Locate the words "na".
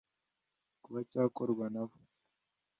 1.73-1.83